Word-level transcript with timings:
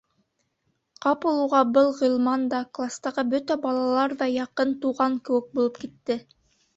Ҡапыл 1.05 1.41
уға 1.41 1.59
был 1.73 1.91
Ғилман 1.99 2.47
да, 2.53 2.61
кластағы 2.77 3.23
бөтә 3.33 3.57
балалар 3.65 4.15
ҙа 4.23 4.31
яҡын, 4.37 4.73
туған 4.87 5.19
кеүек 5.29 5.53
булып 5.59 5.79
китте. 5.85 6.19